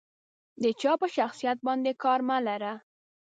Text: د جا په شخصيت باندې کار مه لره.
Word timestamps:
د 0.63 0.63
جا 0.81 0.93
په 1.01 1.07
شخصيت 1.15 1.57
باندې 1.67 1.91
کار 2.03 2.19
مه 2.29 2.37
لره. 2.47 2.73